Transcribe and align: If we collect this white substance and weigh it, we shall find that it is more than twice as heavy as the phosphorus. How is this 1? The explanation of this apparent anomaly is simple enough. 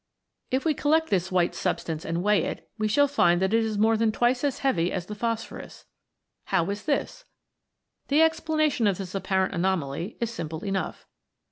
If 0.49 0.65
we 0.65 0.73
collect 0.73 1.11
this 1.11 1.31
white 1.31 1.53
substance 1.53 2.05
and 2.05 2.23
weigh 2.23 2.45
it, 2.45 2.67
we 2.79 2.87
shall 2.87 3.07
find 3.07 3.39
that 3.39 3.53
it 3.53 3.63
is 3.63 3.77
more 3.77 3.95
than 3.95 4.11
twice 4.11 4.43
as 4.43 4.57
heavy 4.65 4.91
as 4.91 5.05
the 5.05 5.13
phosphorus. 5.13 5.85
How 6.45 6.67
is 6.71 6.85
this 6.85 7.25
1? 8.07 8.07
The 8.17 8.23
explanation 8.23 8.87
of 8.87 8.97
this 8.97 9.13
apparent 9.13 9.53
anomaly 9.53 10.17
is 10.19 10.31
simple 10.31 10.63
enough. 10.65 11.05